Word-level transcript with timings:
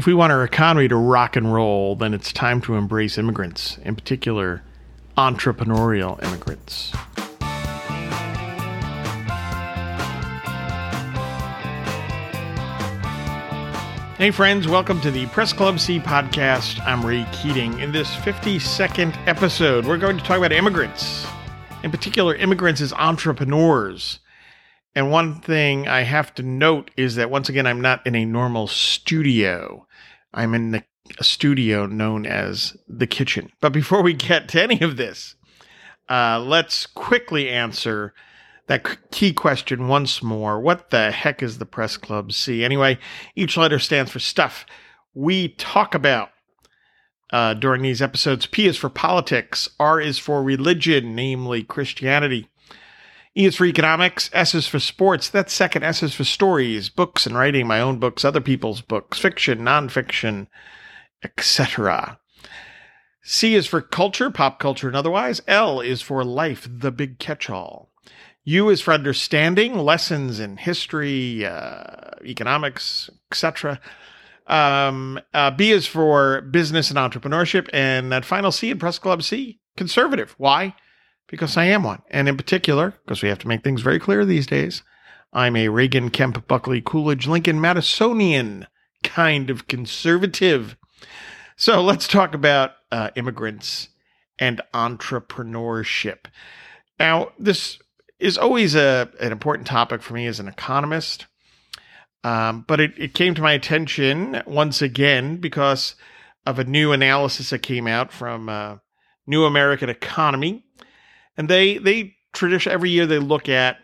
If 0.00 0.06
we 0.06 0.14
want 0.14 0.32
our 0.32 0.42
economy 0.42 0.88
to 0.88 0.96
rock 0.96 1.36
and 1.36 1.52
roll, 1.52 1.94
then 1.94 2.14
it's 2.14 2.32
time 2.32 2.62
to 2.62 2.74
embrace 2.74 3.18
immigrants, 3.18 3.76
in 3.84 3.94
particular, 3.94 4.62
entrepreneurial 5.18 6.18
immigrants. 6.24 6.90
Hey, 14.16 14.30
friends, 14.30 14.66
welcome 14.66 15.02
to 15.02 15.10
the 15.10 15.26
Press 15.26 15.52
Club 15.52 15.78
C 15.78 16.00
podcast. 16.00 16.80
I'm 16.86 17.04
Ray 17.04 17.26
Keating. 17.32 17.78
In 17.78 17.92
this 17.92 18.08
52nd 18.08 19.14
episode, 19.28 19.84
we're 19.84 19.98
going 19.98 20.16
to 20.16 20.24
talk 20.24 20.38
about 20.38 20.52
immigrants, 20.52 21.26
in 21.82 21.90
particular, 21.90 22.34
immigrants 22.34 22.80
as 22.80 22.94
entrepreneurs. 22.94 24.18
And 24.94 25.10
one 25.10 25.40
thing 25.40 25.86
I 25.86 26.02
have 26.02 26.34
to 26.34 26.42
note 26.42 26.90
is 26.96 27.14
that 27.14 27.30
once 27.30 27.48
again, 27.48 27.66
I'm 27.66 27.80
not 27.80 28.06
in 28.06 28.14
a 28.14 28.24
normal 28.24 28.66
studio. 28.66 29.86
I'm 30.34 30.54
in 30.54 30.72
the, 30.72 30.84
a 31.18 31.24
studio 31.24 31.86
known 31.86 32.26
as 32.26 32.76
the 32.88 33.06
kitchen. 33.06 33.50
But 33.60 33.72
before 33.72 34.02
we 34.02 34.14
get 34.14 34.48
to 34.48 34.62
any 34.62 34.80
of 34.80 34.96
this, 34.96 35.36
uh, 36.08 36.40
let's 36.40 36.86
quickly 36.86 37.48
answer 37.48 38.12
that 38.66 39.10
key 39.10 39.32
question 39.32 39.88
once 39.88 40.22
more. 40.22 40.60
What 40.60 40.90
the 40.90 41.10
heck 41.10 41.42
is 41.42 41.58
the 41.58 41.66
Press 41.66 41.96
Club 41.96 42.32
C? 42.32 42.64
Anyway, 42.64 42.98
each 43.36 43.56
letter 43.56 43.78
stands 43.78 44.10
for 44.10 44.18
stuff 44.18 44.66
we 45.14 45.48
talk 45.48 45.94
about. 45.94 46.30
Uh, 47.32 47.54
during 47.54 47.82
these 47.82 48.02
episodes, 48.02 48.46
P 48.46 48.66
is 48.66 48.76
for 48.76 48.88
politics, 48.88 49.68
R 49.78 50.00
is 50.00 50.18
for 50.18 50.42
religion, 50.42 51.14
namely 51.14 51.62
Christianity. 51.62 52.48
E 53.36 53.44
is 53.44 53.56
for 53.56 53.64
economics, 53.64 54.28
S 54.32 54.54
is 54.54 54.66
for 54.66 54.80
sports, 54.80 55.28
that's 55.28 55.52
second, 55.52 55.84
S 55.84 56.02
is 56.02 56.14
for 56.14 56.24
stories, 56.24 56.88
books 56.88 57.26
and 57.26 57.36
writing, 57.36 57.66
my 57.66 57.80
own 57.80 57.98
books, 57.98 58.24
other 58.24 58.40
people's 58.40 58.80
books, 58.80 59.18
fiction, 59.18 59.60
nonfiction, 59.60 60.48
etc. 61.22 62.18
C 63.22 63.54
is 63.54 63.66
for 63.66 63.80
culture, 63.80 64.30
pop 64.30 64.58
culture 64.58 64.88
and 64.88 64.96
otherwise. 64.96 65.40
L 65.46 65.80
is 65.80 66.02
for 66.02 66.24
life, 66.24 66.66
the 66.68 66.90
big 66.90 67.20
catch 67.20 67.48
all. 67.48 67.90
U 68.44 68.68
is 68.68 68.80
for 68.80 68.92
understanding 68.92 69.78
lessons 69.78 70.40
in 70.40 70.56
history, 70.56 71.44
uh, 71.44 72.10
economics, 72.24 73.10
etc. 73.30 73.78
Um, 74.48 75.20
uh, 75.32 75.52
B 75.52 75.70
is 75.70 75.86
for 75.86 76.40
business 76.40 76.90
and 76.90 76.98
entrepreneurship, 76.98 77.68
and 77.72 78.10
that 78.10 78.24
final 78.24 78.50
C 78.50 78.70
in 78.70 78.78
Press 78.78 78.98
Club 78.98 79.22
C, 79.22 79.60
conservative. 79.76 80.34
Why? 80.38 80.74
Because 81.30 81.56
I 81.56 81.64
am 81.66 81.84
one, 81.84 82.02
and 82.10 82.28
in 82.28 82.36
particular, 82.36 82.94
because 83.04 83.22
we 83.22 83.28
have 83.28 83.38
to 83.38 83.48
make 83.48 83.62
things 83.62 83.82
very 83.82 84.00
clear 84.00 84.24
these 84.24 84.48
days, 84.48 84.82
I'm 85.32 85.54
a 85.54 85.68
Reagan, 85.68 86.10
Kemp, 86.10 86.48
Buckley, 86.48 86.82
Coolidge, 86.84 87.28
Lincoln, 87.28 87.60
Madisonian 87.60 88.66
kind 89.04 89.48
of 89.48 89.68
conservative. 89.68 90.76
So 91.56 91.82
let's 91.82 92.08
talk 92.08 92.34
about 92.34 92.72
uh, 92.90 93.10
immigrants 93.14 93.90
and 94.40 94.60
entrepreneurship. 94.74 96.26
Now, 96.98 97.30
this 97.38 97.78
is 98.18 98.36
always 98.36 98.74
a, 98.74 99.08
an 99.20 99.30
important 99.30 99.68
topic 99.68 100.02
for 100.02 100.14
me 100.14 100.26
as 100.26 100.40
an 100.40 100.48
economist. 100.48 101.26
Um, 102.24 102.64
but 102.66 102.80
it, 102.80 102.92
it 102.98 103.14
came 103.14 103.34
to 103.34 103.42
my 103.42 103.52
attention 103.52 104.42
once 104.46 104.82
again 104.82 105.36
because 105.36 105.94
of 106.44 106.58
a 106.58 106.64
new 106.64 106.92
analysis 106.92 107.50
that 107.50 107.60
came 107.60 107.86
out 107.86 108.12
from 108.12 108.48
uh, 108.48 108.76
New 109.26 109.44
American 109.44 109.88
Economy. 109.88 110.64
And 111.36 111.48
they, 111.48 111.78
they 111.78 112.16
tradition 112.32 112.72
every 112.72 112.90
year 112.90 113.06
they 113.06 113.18
look 113.18 113.48
at 113.48 113.78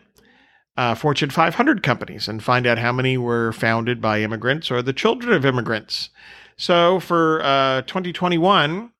uh, 0.77 0.93
Fortune 0.95 1.29
500 1.29 1.81
companies 1.81 2.27
and 2.27 2.43
find 2.43 2.67
out 2.67 2.77
how 2.77 2.91
many 2.91 3.17
were 3.17 3.51
founded 3.51 3.99
by 3.99 4.21
immigrants 4.21 4.69
or 4.69 4.81
the 4.81 4.93
children 4.93 5.33
of 5.33 5.45
immigrants. 5.45 6.09
So 6.55 6.99
for 6.99 7.41
uh, 7.43 7.81
2021, 7.83 8.91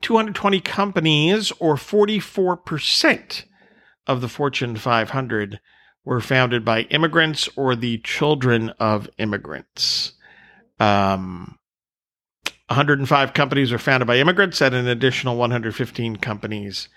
220 0.00 0.60
companies 0.60 1.52
or 1.58 1.74
44% 1.74 3.44
of 4.06 4.20
the 4.20 4.28
Fortune 4.28 4.76
500 4.76 5.60
were 6.04 6.20
founded 6.20 6.64
by 6.64 6.82
immigrants 6.82 7.48
or 7.56 7.76
the 7.76 7.98
children 7.98 8.70
of 8.80 9.08
immigrants. 9.18 10.12
Um, 10.80 11.58
105 12.72 13.34
companies 13.34 13.70
were 13.70 13.78
founded 13.78 14.06
by 14.06 14.16
immigrants, 14.16 14.60
and 14.62 14.74
an 14.74 14.88
additional 14.88 15.36
115 15.36 16.16
companies 16.16 16.88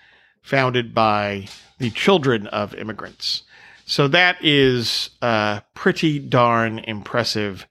founded 0.41 0.93
by 0.93 1.47
the 1.79 1.89
children 1.89 2.47
of 2.47 2.73
immigrants. 2.75 3.43
So 3.85 4.07
that 4.07 4.37
is 4.41 5.09
uh, 5.21 5.59
pretty 5.73 6.17
darn 6.17 6.79
impressive, 6.79 7.67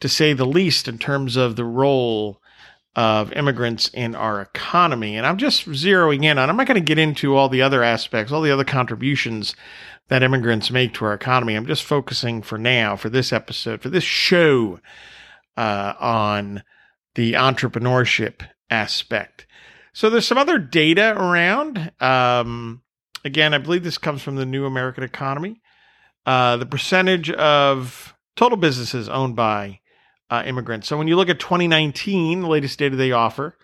to 0.00 0.08
say 0.08 0.32
the 0.32 0.46
least, 0.46 0.86
in 0.86 0.98
terms 0.98 1.36
of 1.36 1.56
the 1.56 1.64
role 1.64 2.40
of 2.94 3.32
immigrants 3.32 3.88
in 3.88 4.14
our 4.14 4.40
economy. 4.40 5.16
And 5.16 5.26
I'm 5.26 5.36
just 5.36 5.68
zeroing 5.68 6.24
in 6.24 6.38
on, 6.38 6.48
I'm 6.48 6.56
not 6.56 6.66
going 6.66 6.80
to 6.80 6.80
get 6.80 6.98
into 6.98 7.36
all 7.36 7.48
the 7.48 7.62
other 7.62 7.82
aspects, 7.82 8.32
all 8.32 8.40
the 8.40 8.50
other 8.50 8.64
contributions 8.64 9.54
that 10.08 10.22
immigrants 10.22 10.70
make 10.70 10.94
to 10.94 11.04
our 11.04 11.14
economy. 11.14 11.54
I'm 11.54 11.66
just 11.66 11.84
focusing 11.84 12.40
for 12.40 12.56
now, 12.56 12.96
for 12.96 13.10
this 13.10 13.32
episode, 13.32 13.82
for 13.82 13.88
this 13.90 14.04
show, 14.04 14.80
uh, 15.56 15.94
on 15.98 16.62
the 17.18 17.32
entrepreneurship 17.32 18.48
aspect. 18.70 19.44
So 19.92 20.08
there's 20.08 20.24
some 20.24 20.38
other 20.38 20.56
data 20.56 21.20
around. 21.20 21.90
Um, 22.00 22.82
again, 23.24 23.52
I 23.52 23.58
believe 23.58 23.82
this 23.82 23.98
comes 23.98 24.22
from 24.22 24.36
the 24.36 24.46
New 24.46 24.66
American 24.66 25.02
Economy. 25.02 25.60
Uh, 26.24 26.58
the 26.58 26.66
percentage 26.66 27.28
of 27.32 28.14
total 28.36 28.56
businesses 28.56 29.08
owned 29.08 29.34
by 29.34 29.80
uh, 30.30 30.44
immigrants. 30.46 30.86
So 30.86 30.96
when 30.96 31.08
you 31.08 31.16
look 31.16 31.28
at 31.28 31.40
2019, 31.40 32.42
the 32.42 32.46
latest 32.46 32.78
data 32.78 32.94
they 32.94 33.10
offer, 33.10 33.58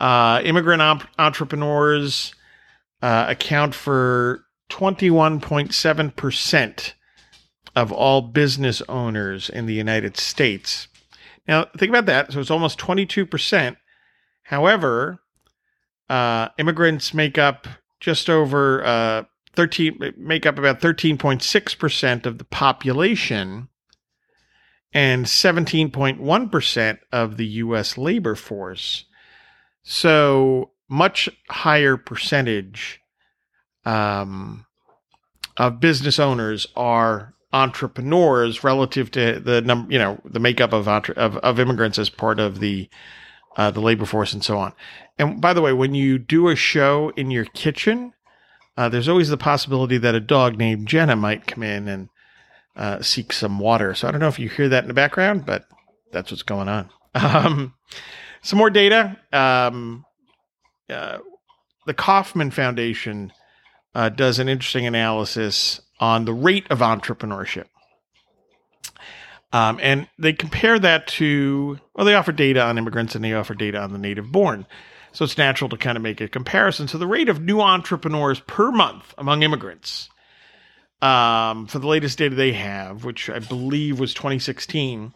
uh, 0.00 0.40
immigrant 0.42 0.82
op- 0.82 1.06
entrepreneurs 1.16 2.34
uh, 3.02 3.26
account 3.28 3.76
for 3.76 4.46
21.7% 4.68 6.92
of 7.76 7.92
all 7.92 8.20
business 8.20 8.82
owners 8.88 9.48
in 9.48 9.66
the 9.66 9.74
United 9.74 10.16
States. 10.16 10.88
Now, 11.46 11.66
think 11.76 11.90
about 11.90 12.06
that. 12.06 12.32
So 12.32 12.40
it's 12.40 12.50
almost 12.50 12.78
22%. 12.78 13.76
However, 14.44 15.20
uh, 16.08 16.48
immigrants 16.58 17.14
make 17.14 17.38
up 17.38 17.66
just 18.00 18.28
over 18.28 18.84
uh, 18.84 19.24
13, 19.54 20.14
make 20.16 20.46
up 20.46 20.58
about 20.58 20.80
13.6% 20.80 22.26
of 22.26 22.38
the 22.38 22.44
population 22.44 23.68
and 24.92 25.26
17.1% 25.26 26.98
of 27.12 27.36
the 27.36 27.46
US 27.46 27.98
labor 27.98 28.34
force. 28.34 29.04
So 29.82 30.70
much 30.88 31.28
higher 31.50 31.96
percentage 31.96 33.00
um, 33.84 34.66
of 35.56 35.80
business 35.80 36.18
owners 36.18 36.66
are 36.76 37.34
entrepreneurs 37.54 38.64
relative 38.64 39.12
to 39.12 39.38
the 39.38 39.62
number, 39.62 39.90
you 39.92 39.98
know, 39.98 40.20
the 40.24 40.40
makeup 40.40 40.72
of, 40.72 40.88
of, 40.88 41.36
of 41.36 41.60
immigrants 41.60 41.98
as 41.98 42.10
part 42.10 42.40
of 42.40 42.58
the 42.58 42.90
uh, 43.56 43.70
the 43.70 43.80
labor 43.80 44.04
force 44.04 44.32
and 44.32 44.44
so 44.44 44.58
on. 44.58 44.72
And 45.16 45.40
by 45.40 45.52
the 45.52 45.62
way, 45.62 45.72
when 45.72 45.94
you 45.94 46.18
do 46.18 46.48
a 46.48 46.56
show 46.56 47.12
in 47.16 47.30
your 47.30 47.44
kitchen, 47.44 48.12
uh, 48.76 48.88
there's 48.88 49.08
always 49.08 49.28
the 49.28 49.36
possibility 49.36 49.96
that 49.98 50.16
a 50.16 50.20
dog 50.20 50.58
named 50.58 50.88
Jenna 50.88 51.14
might 51.14 51.46
come 51.46 51.62
in 51.62 51.86
and 51.86 52.08
uh, 52.74 53.00
seek 53.00 53.32
some 53.32 53.60
water. 53.60 53.94
So 53.94 54.08
I 54.08 54.10
don't 54.10 54.20
know 54.20 54.26
if 54.26 54.40
you 54.40 54.48
hear 54.48 54.68
that 54.70 54.82
in 54.82 54.88
the 54.88 54.94
background, 54.94 55.46
but 55.46 55.68
that's 56.10 56.32
what's 56.32 56.42
going 56.42 56.68
on. 56.68 56.90
Um, 57.14 57.74
some 58.42 58.58
more 58.58 58.70
data. 58.70 59.16
Um, 59.32 60.04
uh, 60.90 61.18
the 61.86 61.94
Kauffman 61.94 62.50
Foundation 62.50 63.32
uh, 63.94 64.08
does 64.08 64.40
an 64.40 64.48
interesting 64.48 64.84
analysis 64.84 65.80
on 66.00 66.24
the 66.24 66.34
rate 66.34 66.66
of 66.70 66.80
entrepreneurship. 66.80 67.66
Um, 69.52 69.78
and 69.80 70.08
they 70.18 70.32
compare 70.32 70.80
that 70.80 71.06
to, 71.06 71.78
well, 71.94 72.04
they 72.04 72.14
offer 72.14 72.32
data 72.32 72.60
on 72.62 72.76
immigrants 72.76 73.14
and 73.14 73.24
they 73.24 73.34
offer 73.34 73.54
data 73.54 73.78
on 73.78 73.92
the 73.92 73.98
native 73.98 74.32
born. 74.32 74.66
So 75.12 75.24
it's 75.24 75.38
natural 75.38 75.70
to 75.70 75.76
kind 75.76 75.96
of 75.96 76.02
make 76.02 76.20
a 76.20 76.26
comparison. 76.26 76.88
So 76.88 76.98
the 76.98 77.06
rate 77.06 77.28
of 77.28 77.40
new 77.40 77.60
entrepreneurs 77.60 78.40
per 78.40 78.72
month 78.72 79.14
among 79.16 79.44
immigrants 79.44 80.08
um, 81.00 81.68
for 81.68 81.78
the 81.78 81.86
latest 81.86 82.18
data 82.18 82.34
they 82.34 82.52
have, 82.52 83.04
which 83.04 83.30
I 83.30 83.38
believe 83.38 84.00
was 84.00 84.12
2016, 84.12 85.14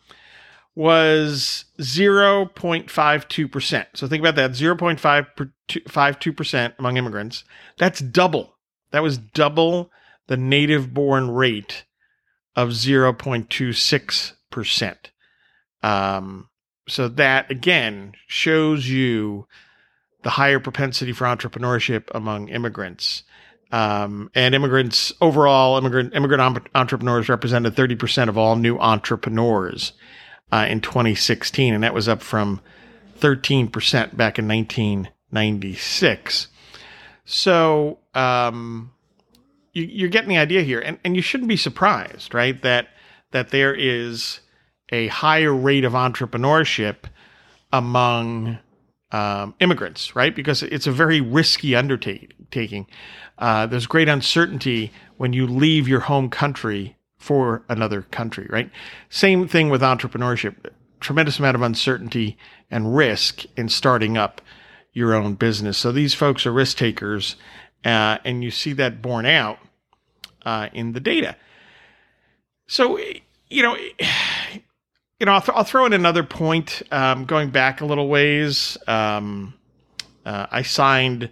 was 0.76 1.64
0.52%. 1.80 3.86
So 3.94 4.06
think 4.06 4.20
about 4.20 4.36
that 4.36 4.52
0.52% 4.52 6.72
among 6.78 6.96
immigrants. 6.96 7.42
That's 7.76 7.98
double. 7.98 8.54
That 8.92 9.02
was 9.02 9.18
double 9.18 9.90
the 10.28 10.36
native 10.36 10.94
born 10.94 11.32
rate 11.32 11.84
of 12.54 12.68
0.26%. 12.70 14.96
Um, 15.82 16.48
so 16.88 17.08
that 17.08 17.50
again 17.50 18.14
shows 18.26 18.88
you 18.88 19.46
the 20.22 20.30
higher 20.30 20.58
propensity 20.58 21.12
for 21.12 21.24
entrepreneurship 21.24 22.08
among 22.14 22.48
immigrants. 22.48 23.22
Um, 23.70 24.30
and 24.34 24.54
immigrants 24.54 25.12
overall, 25.20 25.76
immigrant 25.76 26.14
immigrant 26.14 26.66
entrepreneurs 26.74 27.28
represented 27.28 27.74
30% 27.74 28.28
of 28.28 28.38
all 28.38 28.56
new 28.56 28.78
entrepreneurs 28.78 29.92
uh, 30.50 30.66
in 30.68 30.80
2016, 30.80 31.74
and 31.74 31.84
that 31.84 31.92
was 31.92 32.08
up 32.08 32.22
from 32.22 32.62
13% 33.20 33.70
back 34.16 34.38
in 34.38 34.48
1996. 34.48 36.48
So 37.26 37.98
um, 38.14 38.92
you, 39.72 39.84
you're 39.84 40.08
getting 40.08 40.28
the 40.28 40.38
idea 40.38 40.62
here, 40.62 40.80
and, 40.80 40.98
and 41.04 41.16
you 41.16 41.22
shouldn't 41.22 41.48
be 41.48 41.56
surprised, 41.56 42.34
right? 42.34 42.60
That 42.62 42.88
that 43.30 43.50
there 43.50 43.74
is 43.74 44.40
a 44.90 45.08
higher 45.08 45.54
rate 45.54 45.84
of 45.84 45.92
entrepreneurship 45.92 46.96
among 47.72 48.58
um, 49.10 49.54
immigrants, 49.60 50.16
right? 50.16 50.34
Because 50.34 50.62
it's 50.62 50.86
a 50.86 50.92
very 50.92 51.20
risky 51.20 51.74
undertaking. 51.74 52.86
Uh, 53.38 53.66
there's 53.66 53.86
great 53.86 54.08
uncertainty 54.08 54.92
when 55.16 55.32
you 55.32 55.46
leave 55.46 55.88
your 55.88 56.00
home 56.00 56.28
country 56.30 56.96
for 57.18 57.62
another 57.68 58.02
country, 58.02 58.46
right? 58.48 58.70
Same 59.10 59.48
thing 59.48 59.68
with 59.70 59.82
entrepreneurship. 59.82 60.54
Tremendous 61.00 61.38
amount 61.38 61.54
of 61.54 61.62
uncertainty 61.62 62.36
and 62.70 62.96
risk 62.96 63.44
in 63.56 63.68
starting 63.68 64.16
up 64.16 64.40
your 64.92 65.14
own 65.14 65.34
business. 65.34 65.78
So 65.78 65.92
these 65.92 66.14
folks 66.14 66.46
are 66.46 66.52
risk 66.52 66.76
takers, 66.76 67.36
uh, 67.84 68.18
and 68.24 68.42
you 68.42 68.50
see 68.50 68.72
that 68.74 69.02
borne 69.02 69.26
out 69.26 69.58
uh, 70.44 70.68
in 70.72 70.92
the 70.92 71.00
data. 71.00 71.36
So, 72.66 72.98
you 73.48 73.62
know, 73.62 73.76
you 75.20 75.26
know, 75.26 75.32
I'll, 75.32 75.40
th- 75.40 75.56
I'll 75.56 75.64
throw 75.64 75.86
in 75.86 75.92
another 75.92 76.22
point. 76.22 76.82
Um, 76.90 77.24
going 77.24 77.50
back 77.50 77.80
a 77.80 77.86
little 77.86 78.08
ways, 78.08 78.78
um, 78.86 79.54
uh, 80.24 80.46
I 80.50 80.62
signed 80.62 81.30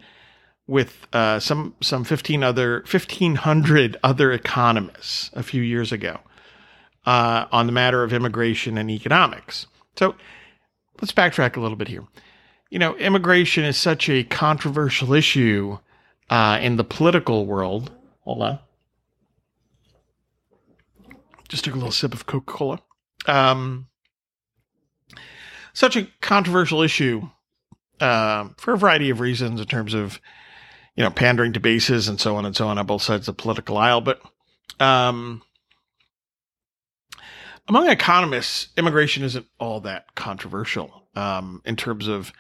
with 0.67 1.07
uh, 1.13 1.39
some 1.39 1.75
some 1.81 2.03
fifteen 2.03 2.43
other 2.43 2.83
fifteen 2.87 3.37
hundred 3.37 3.97
other 4.03 4.33
economists 4.33 5.31
a 5.35 5.43
few 5.43 5.63
years 5.63 5.93
ago 5.93 6.19
uh, 7.05 7.47
on 7.53 7.67
the 7.67 7.73
matter 7.73 8.03
of 8.03 8.13
immigration 8.13 8.77
and 8.77 8.91
economics. 8.91 9.67
So 9.97 10.17
let's 11.01 11.13
backtrack 11.13 11.57
a 11.57 11.61
little 11.61 11.77
bit 11.77 11.89
here. 11.89 12.05
You 12.71 12.81
know, 12.81 12.97
immigration 12.97 13.65
is 13.65 13.77
such 13.77 14.09
a 14.09 14.25
controversial 14.25 15.13
issue 15.13 15.79
uh, 16.31 16.59
in 16.61 16.77
the 16.77 16.85
political 16.85 17.47
world. 17.47 17.91
Hold 18.21 18.43
on. 18.43 18.59
Just 21.49 21.65
took 21.65 21.75
a 21.75 21.77
little 21.77 21.93
sip 21.93 22.13
of 22.13 22.27
Coca 22.27 22.53
Cola. 22.53 22.83
Um, 23.27 23.87
such 25.73 25.97
a 25.97 26.09
controversial 26.21 26.83
issue 26.83 27.29
uh, 28.01 28.49
for 28.57 28.75
a 28.75 28.79
variety 28.79 29.11
of 29.11 29.21
reasons 29.21 29.61
in 29.61 29.67
terms 29.67 29.95
of, 29.95 30.21
you 30.97 31.05
know, 31.05 31.11
pandering 31.11 31.53
to 31.53 31.61
bases 31.61 32.09
and 32.09 32.21
so 32.21 32.37
on 32.37 32.45
and 32.45 32.57
so 32.57 32.67
on 32.69 32.79
on 32.79 32.87
both 32.87 33.03
sides 33.03 33.29
of 33.29 33.37
the 33.37 33.43
political 33.43 33.77
aisle. 33.79 34.01
But 34.01 34.21
um, 34.81 35.43
among 37.69 37.89
economists, 37.89 38.69
immigration 38.77 39.23
isn't 39.23 39.47
all 39.59 39.81
that 39.81 40.15
controversial 40.15 41.09
um, 41.15 41.63
in 41.65 41.77
terms 41.77 42.09
of 42.09 42.33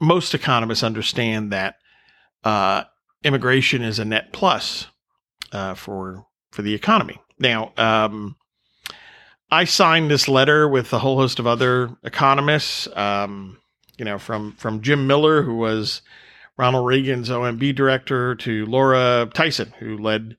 most 0.00 0.34
economists 0.34 0.82
understand 0.82 1.52
that 1.52 1.76
uh, 2.44 2.84
immigration 3.24 3.82
is 3.82 3.98
a 3.98 4.04
net 4.04 4.32
plus 4.32 4.86
uh, 5.52 5.74
for 5.74 6.26
for 6.50 6.62
the 6.62 6.74
economy. 6.74 7.20
Now, 7.38 7.72
um, 7.76 8.36
I 9.50 9.64
signed 9.64 10.10
this 10.10 10.28
letter 10.28 10.68
with 10.68 10.92
a 10.92 10.98
whole 10.98 11.16
host 11.16 11.38
of 11.38 11.46
other 11.46 11.96
economists. 12.02 12.88
Um, 12.96 13.58
you 13.98 14.04
know, 14.04 14.18
from 14.18 14.52
from 14.52 14.80
Jim 14.80 15.06
Miller, 15.06 15.42
who 15.42 15.56
was 15.56 16.02
Ronald 16.56 16.86
Reagan's 16.86 17.28
OMB 17.28 17.74
director, 17.74 18.34
to 18.36 18.66
Laura 18.66 19.28
Tyson, 19.32 19.72
who 19.78 19.98
led 19.98 20.36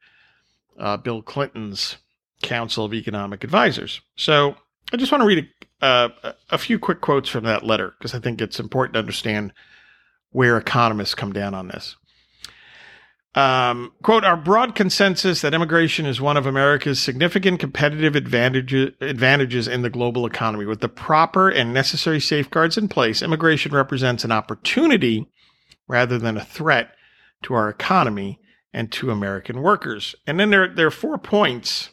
uh, 0.77 0.97
Bill 0.97 1.21
Clinton's 1.21 1.97
Council 2.41 2.85
of 2.85 2.93
Economic 2.93 3.43
Advisors. 3.43 4.01
So 4.15 4.55
I 4.91 4.97
just 4.97 5.11
want 5.11 5.21
to 5.21 5.27
read 5.27 5.47
a, 5.81 6.11
a 6.49 6.57
few 6.57 6.79
quick 6.79 7.01
quotes 7.01 7.29
from 7.29 7.43
that 7.45 7.65
letter 7.65 7.93
because 7.97 8.13
I 8.13 8.19
think 8.19 8.41
it's 8.41 8.59
important 8.59 8.93
to 8.93 8.99
understand 8.99 9.53
where 10.31 10.57
economists 10.57 11.15
come 11.15 11.33
down 11.33 11.53
on 11.53 11.67
this. 11.67 11.95
Um, 13.35 13.93
quote, 14.03 14.23
our 14.23 14.37
broad 14.37 14.75
consensus 14.75 15.41
that 15.41 15.55
immigration 15.55 16.05
is 16.05 16.21
one 16.21 16.37
of 16.37 16.45
America's 16.45 16.99
significant 16.99 17.59
competitive 17.59 18.15
advantages, 18.15 18.91
advantages 19.01 19.67
in 19.67 19.81
the 19.81 19.89
global 19.89 20.27
economy. 20.27 20.65
With 20.65 20.81
the 20.81 20.89
proper 20.89 21.49
and 21.49 21.73
necessary 21.73 22.19
safeguards 22.19 22.77
in 22.77 22.89
place, 22.89 23.23
immigration 23.23 23.73
represents 23.73 24.23
an 24.23 24.31
opportunity 24.31 25.27
rather 25.87 26.19
than 26.19 26.37
a 26.37 26.45
threat 26.45 26.91
to 27.43 27.55
our 27.55 27.69
economy 27.69 28.39
and 28.71 28.91
to 28.91 29.09
American 29.09 29.61
workers. 29.61 30.15
And 30.27 30.39
then 30.39 30.51
there, 30.51 30.67
there 30.67 30.87
are 30.87 30.91
four 30.91 31.17
points 31.17 31.89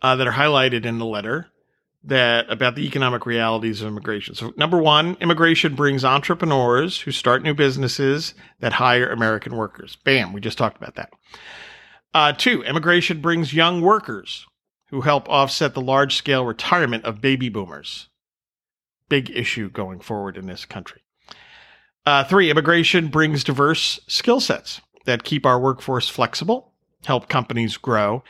uh, 0.00 0.16
that 0.16 0.26
are 0.26 0.32
highlighted 0.32 0.86
in 0.86 0.98
the 0.98 1.06
letter 1.06 1.51
that 2.04 2.50
about 2.50 2.74
the 2.74 2.86
economic 2.86 3.26
realities 3.26 3.80
of 3.80 3.88
immigration. 3.88 4.34
So 4.34 4.52
number 4.56 4.78
one, 4.78 5.16
immigration 5.20 5.74
brings 5.74 6.04
entrepreneurs 6.04 7.00
who 7.00 7.12
start 7.12 7.42
new 7.42 7.54
businesses 7.54 8.34
that 8.60 8.72
hire 8.72 9.10
American 9.10 9.56
workers. 9.56 9.96
Bam, 10.04 10.32
we 10.32 10.40
just 10.40 10.58
talked 10.58 10.76
about 10.76 10.96
that. 10.96 11.12
Uh, 12.12 12.32
two, 12.32 12.62
immigration 12.64 13.20
brings 13.20 13.54
young 13.54 13.80
workers 13.80 14.46
who 14.90 15.02
help 15.02 15.28
offset 15.28 15.74
the 15.74 15.80
large 15.80 16.16
scale 16.16 16.44
retirement 16.44 17.04
of 17.04 17.20
baby 17.20 17.48
boomers. 17.48 18.08
Big 19.08 19.30
issue 19.30 19.70
going 19.70 20.00
forward 20.00 20.36
in 20.36 20.46
this 20.46 20.64
country. 20.64 21.02
Uh, 22.04 22.24
three, 22.24 22.50
immigration 22.50 23.08
brings 23.08 23.44
diverse 23.44 24.00
skill 24.08 24.40
sets 24.40 24.80
that 25.04 25.22
keep 25.22 25.46
our 25.46 25.58
workforce 25.58 26.08
flexible, 26.08 26.72
help 27.04 27.28
companies 27.28 27.76
grow, 27.76 28.24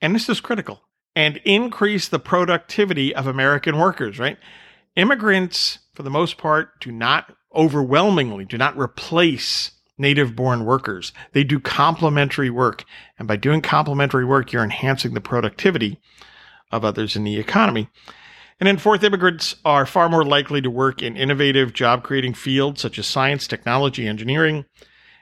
and 0.00 0.14
this 0.14 0.28
is 0.28 0.40
critical 0.40 0.82
and 1.14 1.38
increase 1.38 2.08
the 2.08 2.18
productivity 2.18 3.14
of 3.14 3.26
American 3.26 3.78
workers, 3.78 4.18
right? 4.18 4.38
Immigrants, 4.96 5.80
for 5.94 6.02
the 6.02 6.10
most 6.10 6.38
part, 6.38 6.80
do 6.80 6.90
not 6.90 7.34
overwhelmingly 7.54 8.44
do 8.44 8.56
not 8.56 8.78
replace 8.78 9.72
native 9.98 10.34
born 10.34 10.64
workers. 10.64 11.12
They 11.32 11.44
do 11.44 11.60
complementary 11.60 12.48
work. 12.48 12.84
And 13.18 13.28
by 13.28 13.36
doing 13.36 13.60
complementary 13.60 14.24
work, 14.24 14.52
you're 14.52 14.64
enhancing 14.64 15.12
the 15.12 15.20
productivity 15.20 16.00
of 16.72 16.84
others 16.84 17.16
in 17.16 17.24
the 17.24 17.38
economy. 17.38 17.88
And 18.58 18.66
then 18.66 18.78
fourth, 18.78 19.02
immigrants 19.04 19.56
are 19.64 19.84
far 19.84 20.08
more 20.08 20.24
likely 20.24 20.62
to 20.62 20.70
work 20.70 21.02
in 21.02 21.16
innovative 21.16 21.72
job 21.72 22.02
creating 22.02 22.34
fields 22.34 22.80
such 22.80 22.98
as 22.98 23.06
science, 23.06 23.46
technology, 23.46 24.06
engineering, 24.06 24.64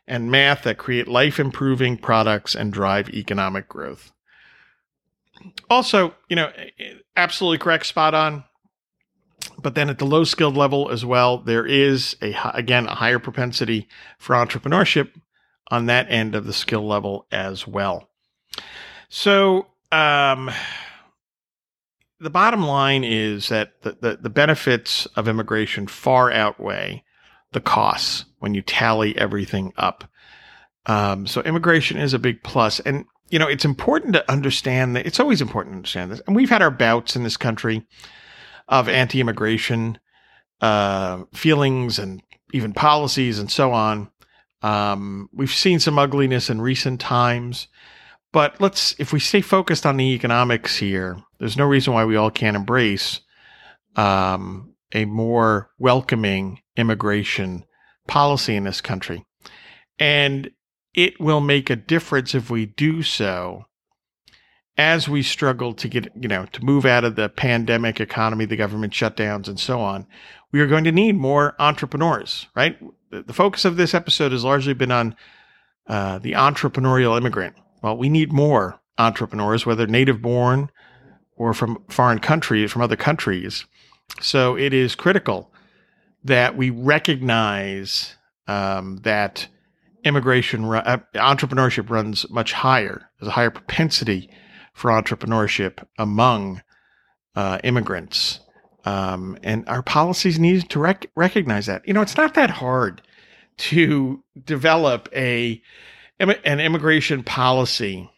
and 0.06 0.30
math 0.30 0.62
that 0.62 0.78
create 0.78 1.08
life 1.08 1.40
improving 1.40 1.96
products 1.96 2.54
and 2.54 2.72
drive 2.72 3.08
economic 3.10 3.68
growth 3.68 4.12
also, 5.70 6.14
you 6.28 6.36
know, 6.36 6.52
absolutely 7.16 7.58
correct, 7.58 7.86
spot 7.86 8.14
on. 8.14 8.44
But 9.60 9.74
then 9.74 9.90
at 9.90 9.98
the 9.98 10.06
low 10.06 10.24
skilled 10.24 10.56
level 10.56 10.90
as 10.90 11.04
well, 11.04 11.38
there 11.38 11.66
is 11.66 12.16
a 12.22 12.34
again 12.54 12.86
a 12.86 12.94
higher 12.94 13.18
propensity 13.18 13.88
for 14.18 14.34
entrepreneurship 14.34 15.10
on 15.70 15.86
that 15.86 16.10
end 16.10 16.34
of 16.34 16.46
the 16.46 16.52
skill 16.52 16.86
level 16.86 17.26
as 17.30 17.66
well. 17.66 18.08
So 19.08 19.66
um, 19.92 20.50
the 22.20 22.30
bottom 22.30 22.62
line 22.62 23.04
is 23.04 23.48
that 23.48 23.82
the, 23.82 23.96
the, 24.00 24.18
the 24.22 24.30
benefits 24.30 25.06
of 25.16 25.28
immigration 25.28 25.86
far 25.86 26.30
outweigh 26.30 27.04
the 27.52 27.60
costs 27.60 28.24
when 28.38 28.54
you 28.54 28.62
tally 28.62 29.16
everything 29.16 29.72
up. 29.76 30.04
Um, 30.86 31.26
so 31.26 31.42
immigration 31.42 31.98
is 31.98 32.14
a 32.14 32.18
big 32.18 32.42
plus, 32.42 32.80
and 32.80 33.04
you 33.30 33.38
know, 33.38 33.46
it's 33.46 33.64
important 33.64 34.14
to 34.14 34.30
understand 34.30 34.96
that 34.96 35.06
it's 35.06 35.20
always 35.20 35.40
important 35.40 35.72
to 35.72 35.76
understand 35.76 36.10
this. 36.10 36.20
And 36.26 36.34
we've 36.34 36.50
had 36.50 36.62
our 36.62 36.70
bouts 36.70 37.16
in 37.16 37.22
this 37.22 37.36
country 37.36 37.86
of 38.68 38.88
anti 38.88 39.20
immigration 39.20 39.98
uh, 40.60 41.24
feelings 41.32 41.98
and 41.98 42.22
even 42.52 42.72
policies 42.72 43.38
and 43.38 43.50
so 43.50 43.72
on. 43.72 44.10
Um, 44.62 45.28
we've 45.32 45.50
seen 45.50 45.80
some 45.80 45.98
ugliness 45.98 46.50
in 46.50 46.60
recent 46.60 47.00
times. 47.00 47.68
But 48.32 48.60
let's, 48.60 48.94
if 48.98 49.12
we 49.12 49.20
stay 49.20 49.40
focused 49.40 49.86
on 49.86 49.96
the 49.96 50.12
economics 50.14 50.76
here, 50.76 51.16
there's 51.38 51.56
no 51.56 51.64
reason 51.64 51.94
why 51.94 52.04
we 52.04 52.16
all 52.16 52.30
can't 52.30 52.56
embrace 52.56 53.20
um, 53.96 54.74
a 54.92 55.06
more 55.06 55.70
welcoming 55.78 56.60
immigration 56.76 57.64
policy 58.06 58.54
in 58.54 58.64
this 58.64 58.80
country. 58.80 59.24
And 59.98 60.50
it 60.98 61.20
will 61.20 61.40
make 61.40 61.70
a 61.70 61.76
difference 61.76 62.34
if 62.34 62.50
we 62.50 62.66
do 62.66 63.04
so 63.04 63.64
as 64.76 65.08
we 65.08 65.22
struggle 65.22 65.72
to 65.72 65.86
get, 65.86 66.10
you 66.20 66.26
know, 66.26 66.44
to 66.46 66.64
move 66.64 66.84
out 66.84 67.04
of 67.04 67.14
the 67.14 67.28
pandemic 67.28 68.00
economy, 68.00 68.44
the 68.44 68.56
government 68.56 68.92
shutdowns, 68.92 69.46
and 69.46 69.60
so 69.60 69.80
on. 69.80 70.08
We 70.50 70.60
are 70.60 70.66
going 70.66 70.82
to 70.82 70.90
need 70.90 71.14
more 71.14 71.54
entrepreneurs, 71.60 72.48
right? 72.56 72.76
The 73.12 73.32
focus 73.32 73.64
of 73.64 73.76
this 73.76 73.94
episode 73.94 74.32
has 74.32 74.42
largely 74.42 74.74
been 74.74 74.90
on 74.90 75.14
uh, 75.86 76.18
the 76.18 76.32
entrepreneurial 76.32 77.16
immigrant. 77.16 77.54
Well, 77.80 77.96
we 77.96 78.08
need 78.08 78.32
more 78.32 78.80
entrepreneurs, 78.98 79.64
whether 79.64 79.86
native 79.86 80.20
born 80.20 80.68
or 81.36 81.54
from 81.54 81.84
foreign 81.88 82.18
countries, 82.18 82.72
from 82.72 82.82
other 82.82 82.96
countries. 82.96 83.66
So 84.20 84.56
it 84.56 84.74
is 84.74 84.96
critical 84.96 85.52
that 86.24 86.56
we 86.56 86.70
recognize 86.70 88.16
um, 88.48 88.96
that 89.04 89.46
immigration, 90.04 90.64
uh, 90.64 90.98
entrepreneurship 91.14 91.90
runs 91.90 92.28
much 92.30 92.52
higher. 92.52 93.10
There's 93.18 93.28
a 93.28 93.32
higher 93.32 93.50
propensity 93.50 94.30
for 94.72 94.90
entrepreneurship 94.90 95.84
among 95.98 96.62
uh, 97.34 97.58
immigrants. 97.64 98.40
Um, 98.84 99.36
and 99.42 99.68
our 99.68 99.82
policies 99.82 100.38
need 100.38 100.70
to 100.70 100.78
rec- 100.78 101.10
recognize 101.16 101.66
that. 101.66 101.86
You 101.86 101.94
know, 101.94 102.02
it's 102.02 102.16
not 102.16 102.34
that 102.34 102.50
hard 102.50 103.02
to 103.58 104.22
develop 104.44 105.08
a 105.14 105.60
an 106.20 106.58
immigration 106.58 107.22
policy 107.22 108.10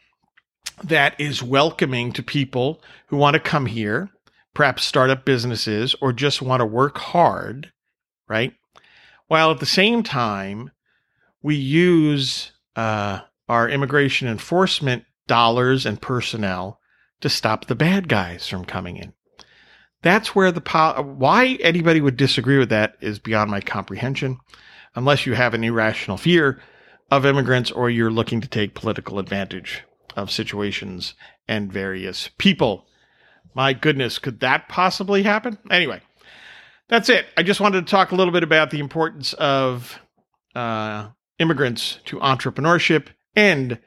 that 0.82 1.18
is 1.20 1.42
welcoming 1.42 2.12
to 2.12 2.22
people 2.22 2.82
who 3.08 3.16
want 3.18 3.34
to 3.34 3.40
come 3.40 3.66
here, 3.66 4.08
perhaps 4.54 4.84
start 4.84 5.10
up 5.10 5.26
businesses, 5.26 5.94
or 6.00 6.12
just 6.12 6.40
want 6.40 6.60
to 6.60 6.66
work 6.66 6.96
hard, 6.96 7.70
right? 8.26 8.54
While 9.28 9.50
at 9.50 9.60
the 9.60 9.66
same 9.66 10.02
time, 10.02 10.70
we 11.42 11.56
use 11.56 12.52
uh, 12.76 13.20
our 13.48 13.68
immigration 13.68 14.28
enforcement 14.28 15.04
dollars 15.26 15.86
and 15.86 16.00
personnel 16.00 16.80
to 17.20 17.28
stop 17.28 17.66
the 17.66 17.74
bad 17.74 18.08
guys 18.08 18.48
from 18.48 18.64
coming 18.64 18.96
in. 18.96 19.12
That's 20.02 20.34
where 20.34 20.50
the 20.50 20.60
po- 20.60 21.02
why 21.02 21.58
anybody 21.60 22.00
would 22.00 22.16
disagree 22.16 22.58
with 22.58 22.70
that 22.70 22.94
is 23.00 23.18
beyond 23.18 23.50
my 23.50 23.60
comprehension, 23.60 24.38
unless 24.94 25.26
you 25.26 25.34
have 25.34 25.52
an 25.52 25.62
irrational 25.62 26.16
fear 26.16 26.60
of 27.10 27.26
immigrants 27.26 27.70
or 27.70 27.90
you're 27.90 28.10
looking 28.10 28.40
to 28.40 28.48
take 28.48 28.74
political 28.74 29.18
advantage 29.18 29.82
of 30.16 30.30
situations 30.30 31.14
and 31.46 31.72
various 31.72 32.30
people. 32.38 32.86
My 33.54 33.72
goodness, 33.72 34.18
could 34.18 34.40
that 34.40 34.68
possibly 34.68 35.22
happen? 35.22 35.58
Anyway, 35.70 36.00
that's 36.88 37.08
it. 37.08 37.26
I 37.36 37.42
just 37.42 37.60
wanted 37.60 37.86
to 37.86 37.90
talk 37.90 38.10
a 38.10 38.14
little 38.14 38.32
bit 38.32 38.42
about 38.42 38.70
the 38.70 38.80
importance 38.80 39.32
of 39.34 39.98
uh, 40.54 41.08
immigrants 41.40 41.98
to 42.04 42.18
entrepreneurship 42.20 43.08
and 43.34 43.78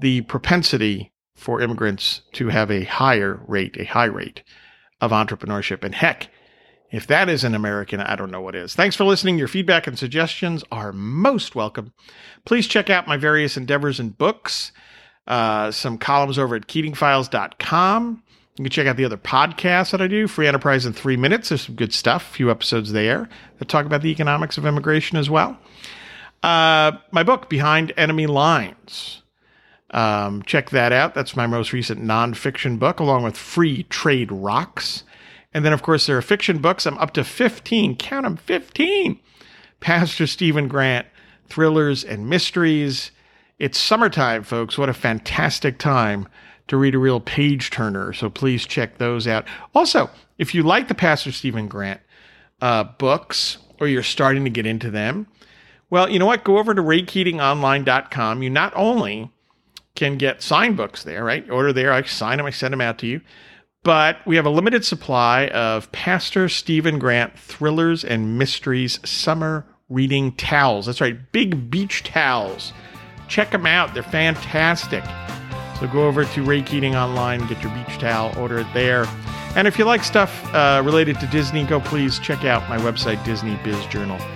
the 0.00 0.22
propensity 0.22 1.12
for 1.34 1.60
immigrants 1.60 2.22
to 2.32 2.48
have 2.48 2.70
a 2.70 2.84
higher 2.84 3.42
rate, 3.46 3.76
a 3.78 3.84
high 3.84 4.06
rate 4.06 4.42
of 5.00 5.10
entrepreneurship. 5.10 5.84
And 5.84 5.94
heck, 5.94 6.30
if 6.90 7.06
that 7.08 7.28
isn't 7.28 7.54
American, 7.54 8.00
I 8.00 8.16
don't 8.16 8.30
know 8.30 8.40
what 8.40 8.54
is. 8.54 8.74
Thanks 8.74 8.96
for 8.96 9.04
listening. 9.04 9.36
Your 9.36 9.48
feedback 9.48 9.86
and 9.86 9.98
suggestions 9.98 10.64
are 10.70 10.92
most 10.92 11.54
welcome. 11.54 11.92
Please 12.44 12.66
check 12.66 12.88
out 12.88 13.08
my 13.08 13.16
various 13.16 13.56
endeavors 13.56 14.00
and 14.00 14.16
books, 14.16 14.72
uh, 15.26 15.70
some 15.72 15.98
columns 15.98 16.38
over 16.38 16.56
at 16.56 16.68
keatingfiles.com. 16.68 18.22
You 18.58 18.64
can 18.64 18.70
check 18.70 18.86
out 18.86 18.96
the 18.96 19.04
other 19.04 19.18
podcasts 19.18 19.90
that 19.90 20.00
I 20.00 20.06
do, 20.06 20.26
Free 20.26 20.46
Enterprise 20.46 20.86
in 20.86 20.94
Three 20.94 21.18
Minutes. 21.18 21.50
There's 21.50 21.66
some 21.66 21.74
good 21.74 21.92
stuff, 21.92 22.30
a 22.30 22.32
few 22.32 22.50
episodes 22.50 22.92
there 22.92 23.28
that 23.58 23.68
talk 23.68 23.84
about 23.84 24.00
the 24.00 24.10
economics 24.10 24.56
of 24.56 24.64
immigration 24.64 25.18
as 25.18 25.28
well. 25.28 25.58
Uh, 26.46 26.96
my 27.10 27.24
book, 27.24 27.48
Behind 27.48 27.92
Enemy 27.96 28.28
Lines. 28.28 29.22
Um, 29.90 30.44
check 30.44 30.70
that 30.70 30.92
out. 30.92 31.12
That's 31.12 31.34
my 31.34 31.48
most 31.48 31.72
recent 31.72 32.00
nonfiction 32.00 32.78
book, 32.78 33.00
along 33.00 33.24
with 33.24 33.36
Free 33.36 33.82
Trade 33.82 34.30
Rocks. 34.30 35.02
And 35.52 35.64
then, 35.64 35.72
of 35.72 35.82
course, 35.82 36.06
there 36.06 36.16
are 36.16 36.22
fiction 36.22 36.58
books. 36.58 36.86
I'm 36.86 36.98
up 36.98 37.12
to 37.14 37.24
15, 37.24 37.96
count 37.96 38.22
them, 38.22 38.36
15. 38.36 39.18
Pastor 39.80 40.28
Stephen 40.28 40.68
Grant, 40.68 41.08
thrillers 41.48 42.04
and 42.04 42.30
mysteries. 42.30 43.10
It's 43.58 43.76
summertime, 43.76 44.44
folks. 44.44 44.78
What 44.78 44.88
a 44.88 44.94
fantastic 44.94 45.78
time 45.80 46.28
to 46.68 46.76
read 46.76 46.94
a 46.94 46.98
real 46.98 47.18
page 47.18 47.72
turner. 47.72 48.12
So 48.12 48.30
please 48.30 48.64
check 48.64 48.98
those 48.98 49.26
out. 49.26 49.46
Also, 49.74 50.10
if 50.38 50.54
you 50.54 50.62
like 50.62 50.86
the 50.86 50.94
Pastor 50.94 51.32
Stephen 51.32 51.66
Grant 51.66 52.00
uh, 52.60 52.84
books 52.84 53.58
or 53.80 53.88
you're 53.88 54.04
starting 54.04 54.44
to 54.44 54.50
get 54.50 54.64
into 54.64 54.92
them, 54.92 55.26
well, 55.90 56.10
you 56.10 56.18
know 56.18 56.26
what? 56.26 56.44
Go 56.44 56.58
over 56.58 56.74
to 56.74 56.82
raykeatingonline.com. 56.82 58.42
You 58.42 58.50
not 58.50 58.72
only 58.74 59.30
can 59.94 60.16
get 60.16 60.42
signed 60.42 60.76
books 60.76 61.04
there, 61.04 61.24
right? 61.24 61.48
Order 61.50 61.72
there, 61.72 61.92
I 61.92 62.02
sign 62.02 62.38
them, 62.38 62.46
I 62.46 62.50
send 62.50 62.72
them 62.72 62.80
out 62.80 62.98
to 62.98 63.06
you. 63.06 63.20
But 63.82 64.18
we 64.26 64.36
have 64.36 64.46
a 64.46 64.50
limited 64.50 64.84
supply 64.84 65.46
of 65.48 65.90
Pastor 65.92 66.48
Stephen 66.48 66.98
Grant 66.98 67.38
thrillers 67.38 68.04
and 68.04 68.38
mysteries 68.38 68.98
summer 69.08 69.64
reading 69.88 70.32
towels. 70.32 70.86
That's 70.86 71.00
right, 71.00 71.16
big 71.32 71.70
beach 71.70 72.02
towels. 72.02 72.72
Check 73.28 73.52
them 73.52 73.66
out, 73.66 73.94
they're 73.94 74.02
fantastic. 74.02 75.04
So 75.78 75.86
go 75.88 76.06
over 76.06 76.24
to 76.24 76.42
Ray 76.42 76.62
Keating 76.62 76.96
Online, 76.96 77.46
get 77.46 77.62
your 77.62 77.72
beach 77.74 77.98
towel, 77.98 78.36
order 78.38 78.58
it 78.58 78.66
there. 78.74 79.06
And 79.54 79.68
if 79.68 79.78
you 79.78 79.84
like 79.84 80.02
stuff 80.02 80.44
uh, 80.54 80.82
related 80.84 81.20
to 81.20 81.26
Disney, 81.28 81.64
go 81.64 81.80
please 81.80 82.18
check 82.18 82.44
out 82.44 82.68
my 82.68 82.78
website, 82.78 83.18
DisneyBizJournal.com. 83.18 84.35